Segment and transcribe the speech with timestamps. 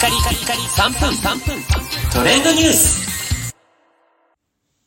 [0.00, 1.62] カリカリカリ3分3分
[2.10, 3.54] トレンドニュース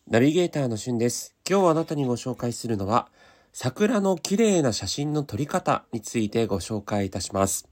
[0.07, 1.35] ナビゲーターのしゅんです。
[1.47, 3.09] 今日あなたにご紹介するのは、
[3.51, 7.69] 桜の綺麗な写真の撮り方についてご紹介いたします。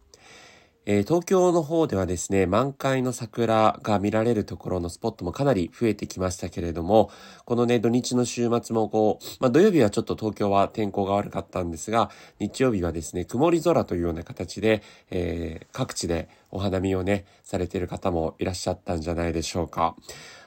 [0.87, 7.11] えー東京の方ではですね、満開の桜が見られるところのスポットもかなり増えてきましたけれども、
[7.45, 12.09] このね、土日の週末もこう、まあ土曜日はちょっと東京は天候が悪かったんですが、
[12.39, 19.95] 日曜日はですね、曇り空というような形で、えー各地でお花見をね、されている方もいらっしゃったんじゃないでしょうか。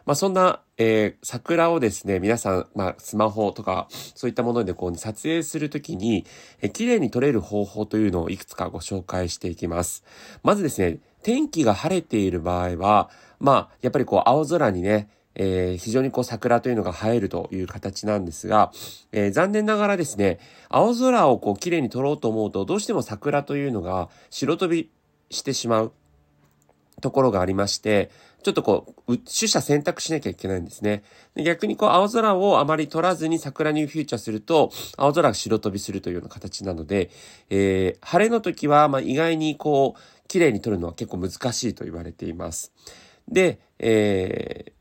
[0.07, 6.27] まあそんな、えー桜をですね、皆さん、まあスマホとか、そういったものでこう撮影するときに、
[6.61, 10.05] えー綺麗に撮れる方法というのをいくつかご紹介していきます。
[10.43, 13.09] まずですね、天気が晴れている場合は、
[13.41, 18.73] まあ、やっぱりこう青空にね、えー非常にこう桜というのが映えるという形なんですが、
[19.13, 24.91] えー残念ながらですね、青空をこう綺麗に撮ろうと思うと、どうしても桜というのが白飛び
[25.31, 25.93] してしまう
[27.01, 28.11] ところがありまして、
[28.43, 31.03] ちょっとこう、う取捨選択しなきゃいけないんですね。
[31.35, 37.11] 逆にこう、青空をあまり撮らずに桜にフューチャーすると、青空が白飛びするというような形なので、
[37.49, 42.73] えー晴れの時は、まあ、意外にこう、綺麗に撮るのは結構難しいと言われています。
[43.29, 44.74] で、えー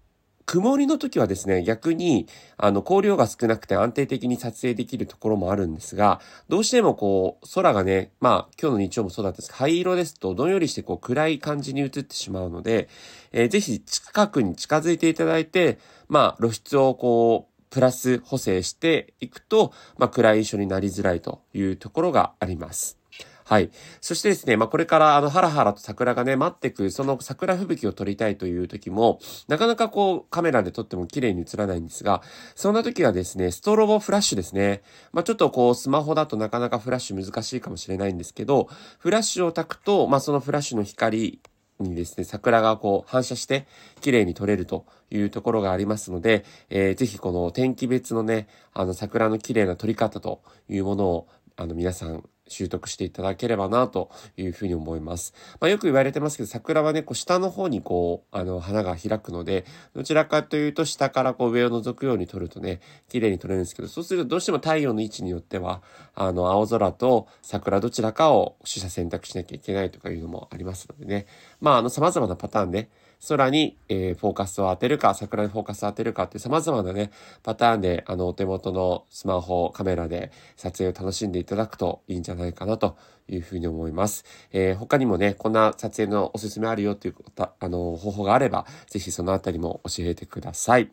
[0.45, 2.27] 曇りの時はですね、逆に、
[2.57, 12.89] あの、光量が少なくて安定的に撮影できるところもあるんですが、どうしてもこう、空がね、まあ、今日の日曜もそうだったんですけど、灰色ですと、どんよりしてこう、暗い感じに映ってしまうので、
[13.31, 23.02] えーぜひ近くに近づいていただいて、まあ、露出をこう、プラス補正していくと、まあ、暗い印象になりづらいというところがあります。
[23.45, 23.71] はい。
[24.01, 32.21] そしてですね、まあ、これから、あの、ハラハラと桜がね、待ってく、その桜吹雪を撮りたいという時も、なかなかこう、カメラで撮っても綺麗に映らないんですが、
[32.55, 34.81] そんな時はですね、ストロボフラッシュですね。
[35.11, 41.41] まあ、ちょっとこう、スマホだとなかなかフラッシュ難しいかもしれないんですけど、フラッシュを焚くと、まあ、そのフラッシュの光
[41.79, 43.67] にですね、桜がこう反射して
[44.01, 55.33] 綺麗に撮れるというところがありますので、えーぜひこの天気別のね、あの桜の綺麗な撮り方というものを、あの皆さん習得していただければなというふうに思います。
[55.59, 59.65] まあ、よく言われてますけど、桜はね、こう下の方にこう、あの花が開くので、
[59.95, 65.81] どちらかというと下からこう上を覗くように撮るとね、綺麗に撮れるんですけど、そうするとどうしても太陽の位置によっては、
[66.15, 71.25] あの青空と桜どちらかを取捨選択しなきゃいけないとかいうのもありますのでね。
[71.61, 72.89] まあ、あの様々なパターンで、
[73.27, 77.11] 空に、えーフォーカスを当てるか、桜にフォーカスを当てるかって様々なね、
[77.43, 82.97] パターンで、あの、お手元のスマホ、カメラで撮影を楽しんでいただくといいんじゃないかなと
[83.27, 84.25] いうふうに思います。
[84.51, 90.91] えー他にもね、こんな撮影のおすすめあるよっていうこと、あの、方法があれば、ぜひそのあたりも教えてください。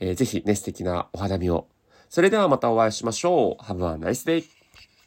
[0.00, 1.66] えーぜひね、素敵なお花見を。
[2.08, 3.62] それではまたお会いしましょう。
[3.62, 4.59] Have a nice day!